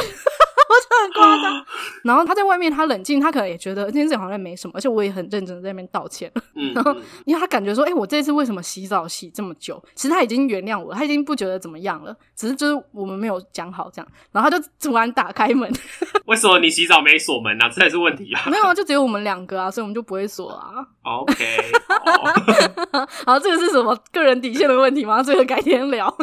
[0.68, 1.64] 我就很夸张，
[2.04, 6.30] 然后他在外面，他冷静，他可能也觉得这件事好像没什么，而且我也很认真的在那边道歉。
[6.54, 9.82] 嗯， 然后因为他感觉说，哎、欸，我这次为什么洗澡洗这么久？
[9.94, 14.08] 其实他已经原谅我了，他已经不觉得怎么样了，只是就是我们没有讲好这样。
[14.32, 15.70] 然后他就突然打开门，
[16.26, 17.68] 为什么你洗澡没锁门啊？
[17.68, 18.42] 这才是问题啊！
[18.50, 20.84] 没有啊，就只有我们两个啊，所以我们就不会锁啊。
[21.02, 21.72] OK，
[23.24, 25.22] 好，这个是什么个人底线的问题吗？
[25.22, 26.14] 这个改天聊。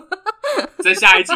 [0.80, 1.34] 这下一集，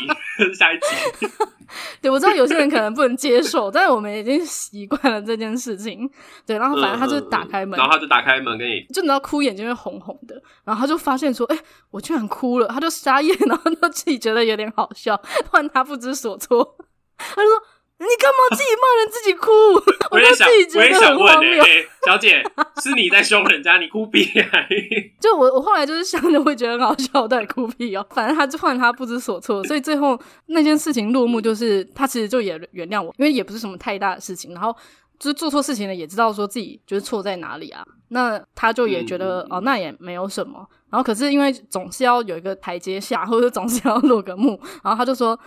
[0.53, 1.27] 下一集。
[2.01, 6.09] 对，我知道有些人可能不能接受，但是我们已经习惯了这件事情。
[6.45, 16.77] 对，然后反正他就打开门，然后他就打开门给你，就你知道哭，眼睛会红红的，然后他就发现说：“哎、欸，我居然哭了。”他就傻眼，然后他自己觉得有点好笑，突然他不知所措。
[17.17, 17.63] 他就说。
[17.99, 19.51] 你干嘛自己骂人自己哭？
[20.11, 21.61] 我也想，我自己觉得很荒谬。
[21.61, 22.41] 欸欸、小姐，
[22.81, 24.49] 是你在凶人家，你哭屁啊！
[25.19, 28.05] 就我，我后来就是想着会觉得很好笑，但，哭屁哦。
[28.11, 34.53] 反正他就换他不知所措，所以最后那件事情落幕，就是他其实就也原谅我，因为也不是什么太大的事情。
[34.53, 34.73] 然后
[35.19, 37.83] 就是做错事情了，也知道说自己就是错在哪里啊。
[38.11, 40.65] 那他就也觉得、嗯、哦，那也没有什么。
[40.89, 45.37] 然后可是因为总是要有一个台阶下，或者总是要落个幕，然后他就说。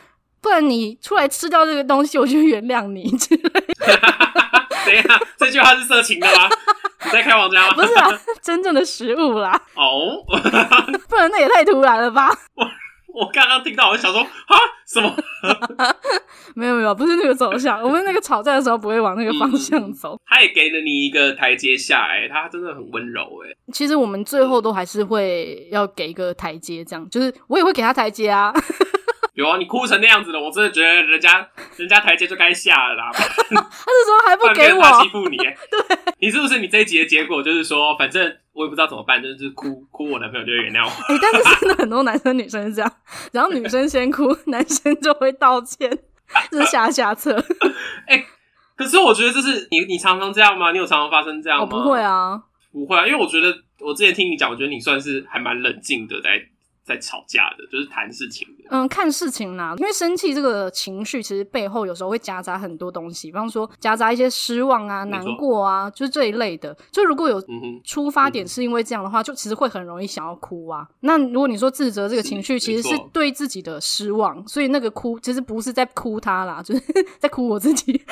[0.43, 4.01] 不然你出来吃掉这个东西，我就原谅你之类的。
[4.85, 6.49] 等一下，这句话是色情的吗？
[7.05, 7.75] 你在开玩笑吗？
[7.75, 8.11] 不是啊，
[8.43, 9.53] 真正的食物啦。
[9.77, 10.19] 哦，
[11.09, 12.29] 不然那也太突然了吧？
[12.55, 12.67] 我
[13.15, 15.15] 我刚刚听到，我就想说啊，什么？
[16.57, 17.81] 没有没有，不是那个走向。
[17.81, 20.15] 我们那个吵架的时候不会往那个方向走。
[20.15, 23.55] 嗯、他也给了你一个台阶下，哎，他真的很温柔，哎。
[23.73, 28.53] 其实我们最后都还是会要给一个台阶，这样就是我也会给他台阶啊。
[29.35, 33.11] 有啊，你哭成那样子了，我真的觉得人家 人家台阶就该下了啦。
[33.15, 35.39] 他是说还不给我 欺负你？
[35.39, 35.57] 对，
[36.19, 40.91] 你是不是你这一集的结果就是说，反正我也不知道怎么办，就是哭哭，我男朋友就会原谅我。
[40.91, 42.93] 哎、欸，但是真的很多男生女生是这样，
[43.33, 45.91] 然后女生先哭，男生就会道歉，
[46.51, 47.35] 这是下下策。
[48.07, 48.27] 哎、欸，
[48.77, 50.73] 可是我觉得这是你你常常这样吗？
[50.73, 51.65] 你有常常发生这样吗？
[51.65, 52.39] 我不会啊，
[52.71, 56.33] 不会啊，因为我觉得我之前听你讲，我觉得你算是还蛮冷静的在。
[56.85, 58.65] 在吵架的，就是谈事情的。
[58.71, 66.77] 嗯，看事情啦，因为生气这个情绪，其实背后有时候会夹杂很多东西，比方说夹杂一些失望啊、难过啊，就是这一类的。
[66.91, 67.41] 就如果有
[67.85, 70.89] 出发点是因为这样的话，嗯、就其实会很容易想要哭啊。
[71.01, 76.83] 那如果你说自责这个情绪，其实是对自己的失望，所以那个哭其实不是在哭他啦， 就是
[77.19, 78.03] 在哭我自己。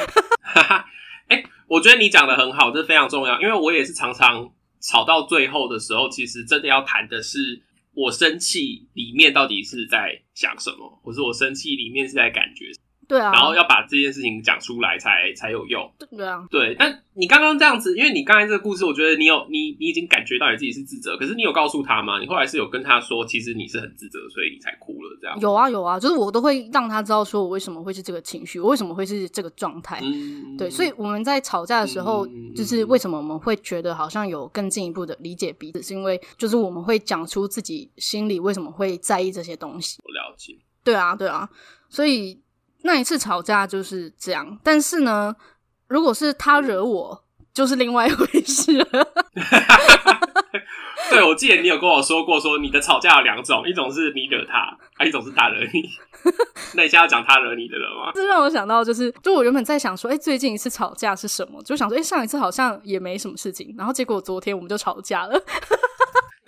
[0.42, 0.84] 哈哈，
[1.26, 4.48] 哎，我觉得你讲的很好，这非常重要，因为我也是常常
[4.80, 7.62] 吵到最后的时候，其实真的要谈的是。
[7.92, 12.70] 我生气里面到底是在想什么，或是我生气里面是在感觉？
[13.10, 15.92] 对啊，然后要把这件事情讲出来才才有用。
[15.98, 16.76] 对啊，对。
[16.78, 22.20] 但你刚刚这样子，因为你刚才这个故事，我觉得你有你你已经感觉到你自己是自责，可是你有告诉他吗？
[22.20, 25.36] 你后来是有跟他说，其实你是很自责，所以你才哭了这样？
[25.40, 29.98] 有啊有啊，就是我都会让他知道，说我为什么会是这个情绪，我为什么会是这个状态。
[30.04, 30.70] 嗯，对。
[30.70, 39.98] 所以我们在吵架的时候，嗯，就是为什么我们会觉得好像有更进一步的理解彼此，是因为就是我们会讲出自己心里为什么会在意这些东西。
[40.04, 40.56] 我了解。
[40.84, 41.50] 对啊对啊，
[41.88, 42.38] 所以。
[42.82, 45.34] 那一次吵架就是这样，但是呢，
[45.88, 48.86] 如果是他惹我，就是另外一回事了。
[51.10, 55.82] 对，我记得你有跟我说过，说你的吵架有两种，一种是你惹他，还一种是他惹你。
[56.76, 58.12] 那你现在要讲他惹你的了吗？
[58.14, 61.60] 这让我想到，就是就我原本在想说，哎、欸，最近一次吵架是什么？
[61.64, 65.42] 就想说，哎、欸，上一次好像也没什么事情，然后结果昨天我们就吵架了。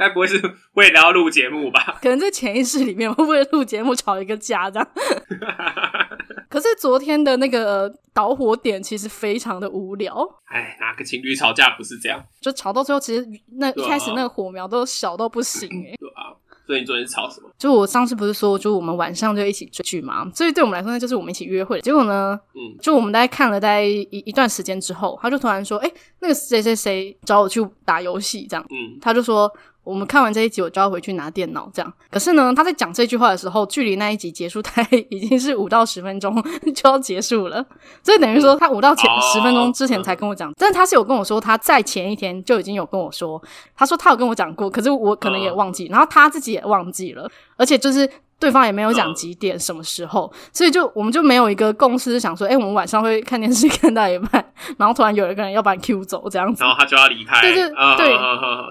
[0.03, 0.41] 该不会是
[0.75, 1.99] 为了要录节目吧？
[2.03, 4.89] 可能在潜意识里面，会不会录节目吵一个架这样？
[6.51, 10.15] 可是昨天的那个导火点其实非常的无聊。
[10.45, 12.23] 哎，哪个情侣吵架不是这样？
[12.43, 15.97] 就吵到最后，其实那一开始那个火苗都小到不行哎、欸。
[15.99, 16.37] 对啊，
[16.67, 17.49] 所以你昨天吵什么？
[17.57, 20.31] 就我上次不是说，就我们晚上就一起追剧嘛。
[20.35, 21.81] 所以对我们来说，那就是我们一起约会。
[21.81, 29.51] 结果呢，嗯，就我们大概看了大概一一段时间之后，他就突然说：“哎、欸，那个谁谁谁找我去打游戏，这样。”嗯，他就说。
[29.85, 31.71] 我们看完这一集，我就要回去拿电脑。
[31.75, 36.35] 这样，可是呢，他在讲这句话的时候，距离那一集结束，他已经是五到十分钟
[36.75, 37.65] 就要结束了。
[38.03, 43.43] 所以等于说，他五到前十分钟之前才跟我讲，但是他是有跟我说，他在前一天就已经有跟我说，
[43.77, 48.09] 他说他有跟我讲过，可是我可能也忘记，然后他自己也忘记了，而且就是。
[48.43, 54.45] 对方也没有讲几点什么时候，所以就我们就没有一个共识，想说，哎，我们晚上会看电视看到一半，
[54.77, 58.19] 然后突然有一个人要把你 Q 走这样子，然后他就要离开，对对对，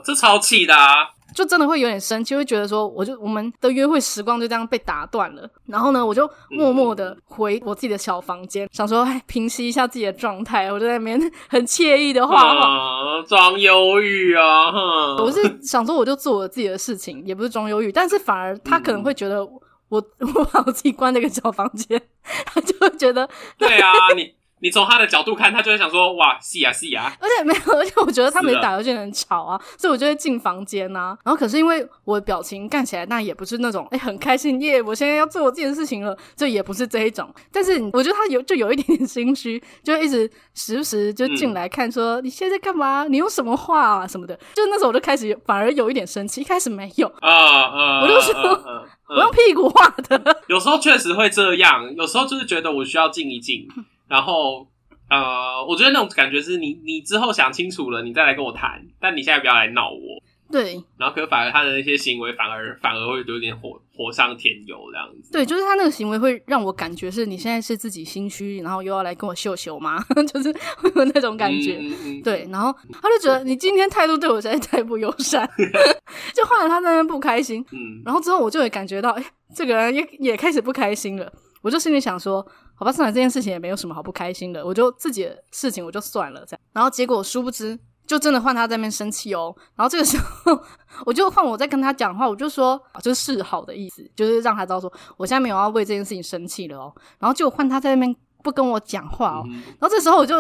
[0.04, 1.08] 这超气的啊！
[1.34, 5.50] 就真的会有点生气，会觉得说，我就我们的约会时光就这样被打断了。
[5.66, 10.72] 然后呢，我就默默的回我自己的小房间，嗯、想说，哎，平息一下自己的状态。
[10.72, 14.72] 我就在那边很惬意的画画，装忧郁啊！
[14.72, 20.04] 哼，我是想说，我就做我自己的事情，也不是装忧郁，但是反而他可能会觉得我， 我
[20.36, 22.02] 我把我自己关在一个小房间，
[22.46, 24.41] 他就会觉得， 对啊，你。
[24.62, 31.18] 你从他的角度看，他就会想说：“哇，是啊，是啊。”而且没有，而且我觉得他们打游戏很吵啊，所以我就会进房间呐。
[31.24, 37.34] 然后可是因为我的表情看起来，那也不是那种诶、欸、很开心耶，我现在要做我自己的事情了，就也不是这一种。
[37.52, 43.06] 但是我觉得他有就有一点点心虚，就一直时不时就进来看说：“嗯、你现在干嘛？
[43.10, 50.38] 你用什么画啊什么的？”就那时候我就开始反而有一点生气，一开始没有啊啊，我就说、uh, uh, uh, uh, 我用屁股画的。
[50.48, 53.68] 有时候确实会这样，有时候就是觉得我需要静一静，
[54.12, 54.68] 然后。
[55.12, 58.82] 呃，我觉得那种感觉是你，你之后想清楚了，你再来跟我谈。
[58.98, 60.24] 但你现在不要来闹我。
[60.50, 60.82] 对。
[60.98, 65.34] 然后，可反而他的那些行为，反而反而会有点火火上添油这样子。
[65.34, 70.02] 对，就是他那个行为会让我感觉是你现在是自己心虚，然后又要来跟我秀秀吗？
[70.34, 71.78] 就是会有那种感觉。
[71.82, 75.46] 嗯嗯、对，然后他就觉得你今天态度对我实在太不友善，
[76.34, 77.60] 就换了他在那边不开心。
[77.74, 78.02] 嗯。
[78.06, 81.30] 然后之后我就会感觉到，哎，这个人也也开始不开心了。
[81.62, 82.48] 我就心里想说。
[82.82, 86.60] 好吧，算了，这件事情也没有什么好不开心的，我就自己的事情我就算了这样。
[86.74, 89.56] 然后结果殊不知，就真的换他在那边生气哦。
[89.76, 90.60] 然后这个时候，
[91.06, 96.92] 我就换我在跟他讲话，我就说，就是示好的意思，就是让他知道说，我现在没有要为这件事情生气了哦。
[97.20, 99.44] 然后就换他在那边不跟我讲话哦。
[99.48, 100.38] 然后这时候我就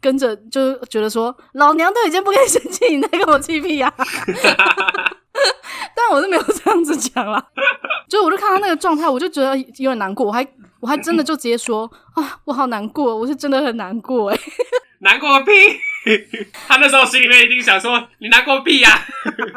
[0.00, 3.94] 跟着就觉得说，老娘都已经不跟你生气，你在跟我气屁呀？
[6.08, 7.44] 但我是没有这样子讲啦，
[8.08, 10.46] 就我就看他那个状态，我就觉得有点难过，我还。
[10.80, 14.40] 我还真的就直接说啊，我好难过，我是真的很难过诶。
[15.02, 15.52] 难过个屁！
[16.68, 19.02] 他那时候心里面一定想说，你难过屁呀、啊！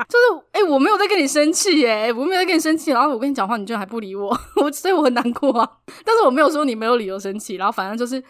[0.10, 5.72] 就是诶，我没有在跟你生气诶，我没有在跟你生气，然后我跟你讲话，你居然还不理我，我所以我很难过啊。
[6.04, 8.24] 但是我没有说你没有理由生气，然后反正就是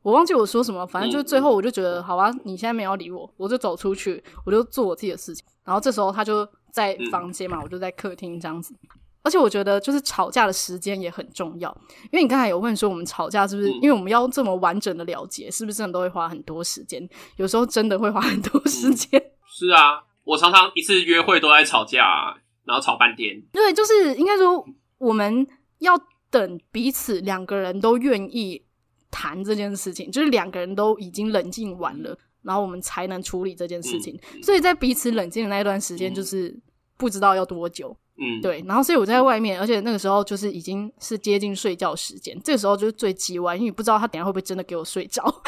[0.00, 5.44] 我忘记我说什么，反正就是最后我就觉得好吧，你现在没有理我，我就走出去，我就做我自己的事情。
[5.66, 8.74] 然后这时候他就在房间嘛，我就在客厅这样子。
[9.22, 17.06] 而且我觉得，就是吵架的时间也很重要，因为你刚才有问说，我们吵架是不是因为我们要这么完整的了解，是不是真的都会花很多时间？
[17.36, 19.20] 有时候真的会花很多时间。
[19.46, 23.42] 是啊，我常常一次约会都在吵架，然后吵半天。
[23.52, 24.64] 对，就是应该说，
[24.96, 25.46] 我们
[25.80, 25.92] 要
[26.30, 28.64] 等彼此两个人都愿意
[29.10, 34.18] 谈这件事情，就是两个人都已经冷静完了，然后我们才能处理这件事情。
[34.42, 36.58] 所以在彼此冷静的那一段时间，就是
[36.96, 37.96] 不知道要多久。
[38.20, 45.22] 嗯，对，然后所以我在外面，而且那个时候就是已经是接近睡觉时间，这个时候就是最急歪，因为不知道他等下会不会真的给我睡着。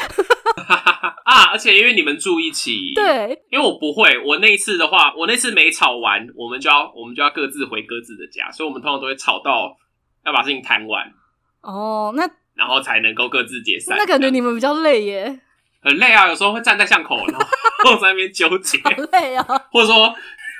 [1.24, 9.76] 啊，而且因为你们住一起， 对，因为我不会，我那次的话，我那次没吵完，我们就要我们就要各自回各自的家，所以我们通常都会吵到
[10.24, 11.12] 要把事情谈完。
[11.62, 12.22] 哦，那
[12.54, 13.98] 然后才能够各自解散。
[13.98, 15.40] 那感觉你们比较累耶，
[15.80, 17.38] 很累啊，有时候会站在巷口，然
[17.84, 20.14] 后 在那边纠结，好累啊，或者说。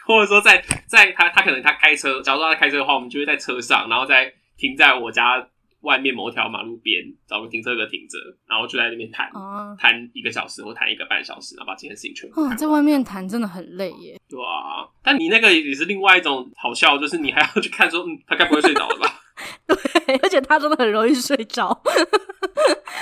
[0.06, 5.46] 或者说在，在在他他可能他开车，假如说他开车的话，我们就会在车上，然后再停在我家
[5.82, 9.30] 外面某条马路边，找个停车格停着，然后就在那边谈，
[9.78, 12.56] 谈、啊、一个小时或谈一个半小时，然后把这件事情全部谈。
[12.56, 14.18] 在外面谈真的很累耶。
[14.28, 19.20] 对啊，但你那个也是另外一种好笑，就是你还要去看说，嗯，他该不会睡着了吧？
[19.66, 19.76] 对，
[20.22, 21.68] 而且他真的很容易睡着，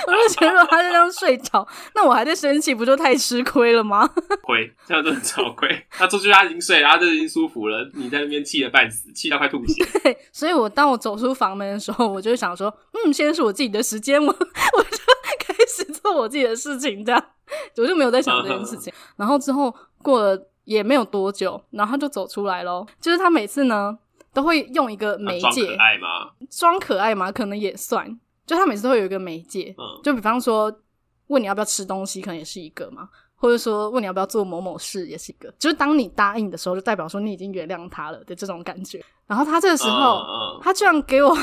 [0.07, 4.09] 我就觉得说他就这样睡着，那我还在生气，不就太吃亏了吗？
[4.43, 5.69] 亏，这样真的超亏。
[5.89, 9.85] 他出去他已经睡了，然后就已经舒服了，你在那边气得半死，气到快吐血。
[10.03, 14.97] 对，所以我当我走出房门的时候，我就想说，嗯，现在是我自己的时间，我我就
[15.39, 17.23] 开始做我自己的事情，这样
[17.77, 18.93] 我就没有在想这件事情。
[19.17, 23.97] 然后之后过了也没有多久，然后他就走出来咯，就是他每次呢。
[24.33, 26.07] 都会用一个媒介，装可爱吗？
[26.49, 27.31] 装可爱吗？
[27.31, 28.19] 可能也算。
[28.45, 30.73] 就他每次都会有一个媒介，嗯，就比方说
[31.27, 35.53] 问你要不要吃东西，可能也是一个嘛，或者说问你要不要做某某事，也是一个。
[35.59, 39.03] 就是当你答应的时候，就代表说你已经原谅他了的这种感觉。
[39.27, 41.37] 然后他这个时候，嗯嗯、他居然给我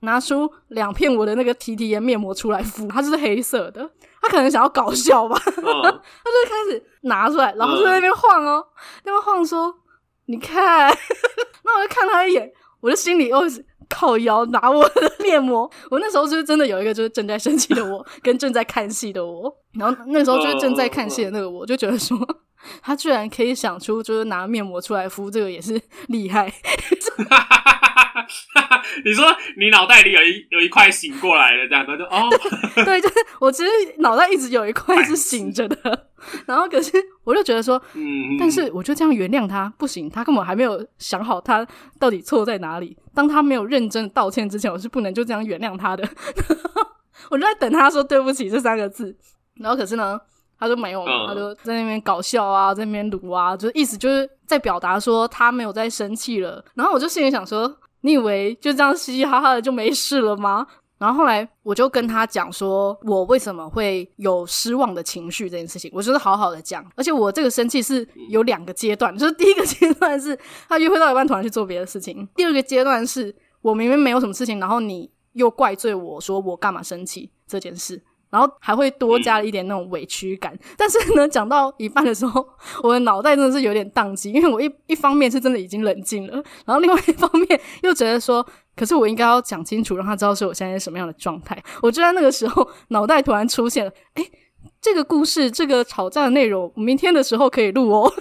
[0.00, 3.90] 拿出两片我的那个提提颜面膜出来敷，它就是黑色的。
[4.22, 8.64] 他可能想要搞笑吧，嗯、 他就开始拿出来，然后就在那边晃哦，
[9.04, 9.74] 那边晃说。
[10.28, 10.92] 你看，
[11.66, 12.50] 那我就看他一眼，
[12.80, 15.70] 我就心里又是靠腰拿我的面膜。
[15.90, 19.52] 我那时候就是真的有一个就是正在生气的我，跟正在看戏的我。
[19.74, 22.16] 然后那时候就是正在看戏的那个我，就觉得说，
[22.82, 26.52] 他居然可以想出就是拿面膜出来敷，这个也是厉害。
[29.04, 29.26] 你说
[29.58, 32.28] 你脑袋里有一有一块醒过来了，这样子就哦，
[32.84, 36.08] 对，就是我其实脑袋一直有一块是醒着的，
[36.46, 36.92] 然后可是
[37.24, 41.66] 我就觉得说，嗯，但是我就这样原谅他不行，他根本还没有想好他
[42.00, 42.96] 到底错在哪里。
[43.14, 46.08] 当他没有认真道歉之前，我是不能就这样原谅他的。
[47.30, 49.16] 我就在等他说对不起这三个字，
[49.56, 50.18] 然后可是呢，
[50.58, 56.64] 他就没有，他就在那边搞笑啊，在那边撸啊，就意思就是在表达说他没有再生气了。
[56.74, 60.66] 然后我就心里想说，你以为就这样嘻嘻哈哈的就没事了吗？
[60.98, 66.84] 然后后来我就跟他讲说，我为什么会有失望的情绪这件事情，我就是好好的讲。
[66.96, 70.38] 而且我这个生气是有两个阶段，就是第一个阶段是
[70.68, 75.10] 他约会到一半突然去做别的事情，第二个阶段是我明明没有什么事情，然后你。
[75.36, 80.52] 又怪罪我说我干嘛生气这件事，然后还会多加了一点那种委屈感。
[80.54, 82.46] 嗯、但是呢， 讲到一半的时候，
[82.82, 91.62] 我的脑袋真的是有点宕机，因为我一一方面是真的已经冷静了，然后另外一方面又觉得说，可是我应该要讲清楚，让他知道是我现在是什么样的状态。
[91.82, 94.30] 我就在那个时候，脑袋突然出现了，诶，
[94.80, 98.12] 这个故事，这个吵架的内容，明天的时候可以录哦。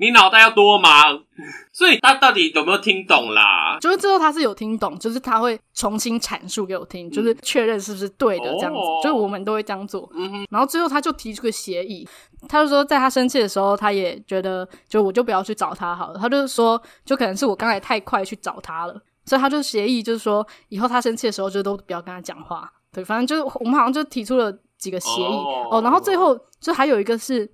[0.00, 1.22] 你脑袋要多忙，
[1.72, 3.78] 所以他到底有没有听懂啦？
[3.80, 8.78] 就是最后他是有听懂，就是他会重新阐述给我听，嗯、就是确认是不是对的这样子。
[8.78, 10.10] 哦、就是我们都会这样做。
[10.14, 10.46] 嗯哼。
[10.50, 12.08] 然后最后他就提出个协议，
[12.48, 16.18] 他就说在他生气的时候，他也觉得就我就不要去找他好了。
[16.18, 18.94] 他就说，就可能是我刚才太快去找他了，
[19.26, 22.72] 所以他就协议，就是说以后他生气的时候就都不要跟他讲话。
[22.90, 25.82] 对，反正就是我们好像就提出了几个协议哦，哦。
[25.82, 27.46] 然后最后就还有一个是。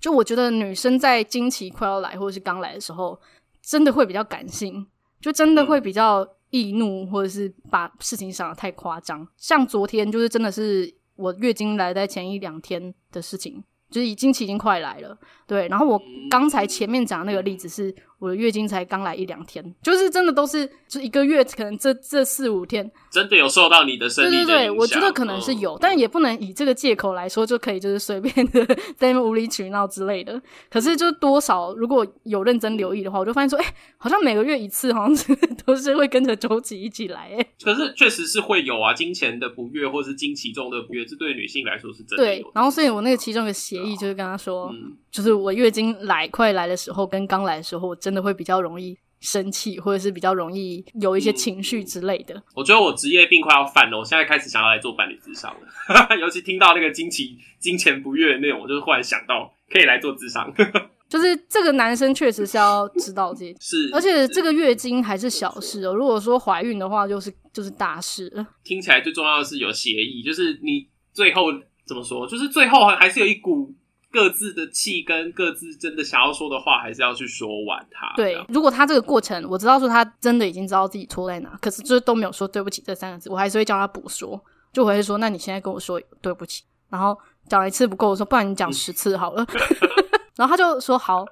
[0.00, 3.20] 就我觉得女生在经期快要来或者是刚来的时候，
[3.62, 4.86] 真的会比较感性，
[5.20, 9.26] 就真的会比较易怒，或者是把事情想的太夸张。
[9.36, 15.68] 像昨天就是真的是我月经来在前一两天的事情，就是经期已经快来了，对。
[15.68, 17.94] 然后我刚才前面讲的那个例子是。
[18.20, 24.44] 我的月经才刚来一两天，就是真的都是就一个月，可能这这四五天真的有受到你的生理的。
[24.44, 28.64] 对对对，我觉得可能是有，嗯、但也不能以这个借口来说就可以就是随便的
[28.94, 30.40] 在那边无理取闹之类的。
[30.70, 37.30] 可是就多少如果有认真留意的话，我就发现说，哎、欸，好像每个月一次，好像是 都是会跟着周期一起来。
[37.36, 42.24] 哎，可是确实是会有啊，金钱的不悦或是经期中的不悦，这对女性来说是真的。
[42.24, 48.98] 对，然后所以我那个其中的协议就是跟他说，嗯、就是我月经来快来的时候跟刚来的时候，我真的会比较容易。
[49.22, 52.42] 生气，或者是比较容易有一些情绪之类的。
[52.54, 56.16] 我觉得我职业病快要犯了，我现在开始想要来做伴侣智商了。
[56.18, 57.26] 尤其听到那个金钱
[57.58, 60.50] 金钱不悦的内容，我就忽然想到可以来做智商。
[61.06, 65.94] 就是这个男生确实是要知道这些，是，而且这个月经还是小事哦。
[65.94, 68.46] 如果说怀孕的话，就是就是大事。
[68.64, 71.52] 听起来最重要的是有协议，就是你最后
[71.84, 73.74] 怎么说，就是最后还是有一股。
[74.12, 78.12] 各自的气跟各自真的想要说的话，还是要去说完它。
[78.16, 84.42] 对，如果他这个过程我知道说他真的已经知道自己错在哪，可是就是都没有说对不起这三个字，我还是会叫他补说，
[84.72, 87.16] 就会说那你现在跟我说对不起，然后
[87.48, 89.46] 讲一次不够，我说不然你讲十次好了，
[90.36, 91.24] 然后他就说好，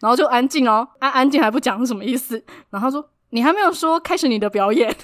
[0.00, 2.42] 然后就安静哦，安安静还不讲是什么意思？
[2.70, 4.94] 然后他说你还没有说开始你的表演。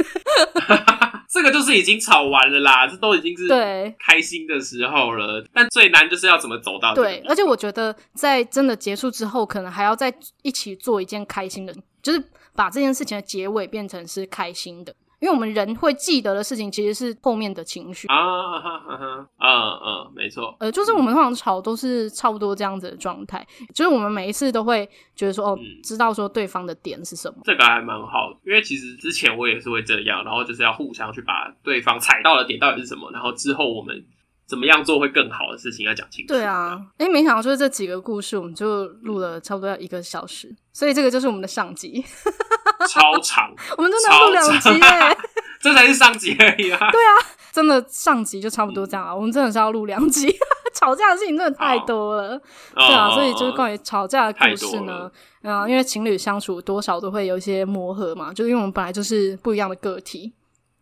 [1.39, 5.45] 这个就是已经吵完了啦，这都已经是对开心的时候了。
[5.53, 10.13] 但最难就是要怎么走到对，而且我觉得在真的结束之后，可能还要再
[10.43, 11.73] 一起做一件开心的，
[12.03, 12.21] 就是
[12.57, 14.93] 把这件事情的结尾变成是开心的。
[15.21, 19.49] 因为我们人会记得的事情，其实是后面的情绪啊，哈哈哈，嗯
[19.85, 34.05] 嗯，没错，呃，就是我们通常吵都是差不多这样子的状态，就是我们每一次都会觉得说，哦，知道说对方的点是什么，这个还蛮好，因为其实之前我也是会这样，然后就是要互相去把对方踩到的点到底是什么，然后之后我们
[34.49, 36.33] 怎么样做会更好的事情要讲清楚。
[36.33, 42.05] 对啊，诶，没想到就是这几个故事，我们就录了差不多要一个小时，所以这个就是我们的上集。
[42.89, 45.19] 超长， 我们真的要录两集耶，
[45.61, 46.79] 这才是上集而已啊！
[46.93, 47.13] 对啊，
[47.53, 49.15] 真的上集就差不多这样啊。
[49.15, 50.33] 我们真的是要录两集，
[50.73, 52.41] 吵架的事情真的太多了，
[52.75, 55.11] 对啊，所以就是关于吵架的故事呢，
[55.43, 60.33] 啊，因为情侣相处多少都会有一些磨合嘛，就是因为我们本来就是不一样的个体，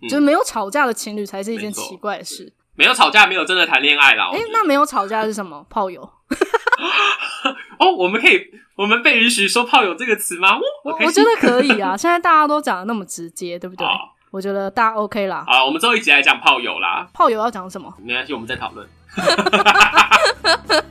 [0.03, 2.53] 就是没有吵架的情侣才是一件奇怪的事。
[2.77, 4.31] 没有吵架，没有真的谈恋爱啦。
[4.33, 5.65] 诶，那没有吵架是什么？
[5.69, 6.01] 炮友。
[7.79, 8.41] 哦，我们可以，
[8.77, 10.59] 我们被允许说“炮友”这个词吗？
[10.85, 11.97] 我我觉得可以啊。
[11.99, 13.87] 现在大家都讲的那么直接，对不对？
[14.31, 15.45] 我觉得大家 OK 啦。
[15.47, 17.07] 好，我们最后一集来讲炮友啦。
[17.15, 17.93] 炮友要讲什么？
[18.03, 18.87] 没关系，我们再讨论。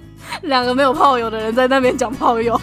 [0.44, 2.60] 两个没有炮友的人在那边讲炮友。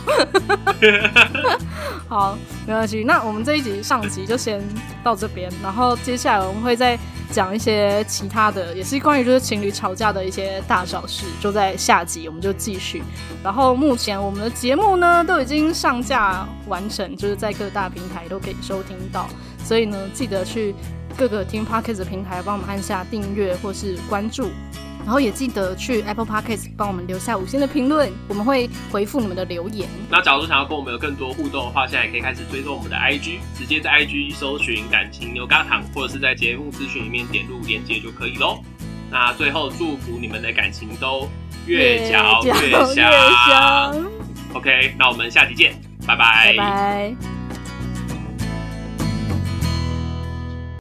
[2.09, 3.05] 好，没关系。
[3.05, 4.63] 那我们这一集上集就先
[5.05, 6.99] 到这边，然后接下来我们会再。
[7.33, 13.03] 讲一些其他的，也是关于就是情侣吵架的一些大小事，就在下集我们就继续。
[13.43, 19.27] 然后目前我们的节目呢都已经上架完成，就是在各大平台都可以收听到。
[19.65, 20.75] 所以呢，记得去
[21.17, 24.51] 各个听 Podcast 平台帮我们按下订阅或是关注。
[25.05, 29.89] 然后也记得去 Apple Podcast 帮我们留下五星的评论，我们会回复你们的留言。
[30.09, 38.63] 那假如想要跟我们有更多互动的话，现在也可以开始追踪我们的 IG，直接在 IG 搜寻感情牛轧糖，或者是在节目资讯里面点入连结就可以喽。
[39.11, 41.29] 那最后祝福你们的感情都
[41.67, 42.63] 越嚼越香。
[42.63, 43.05] 越嚼越
[43.47, 44.07] 香
[44.55, 45.75] OK，那我们下期见，
[46.07, 46.55] 拜拜。
[46.57, 47.42] 拜拜。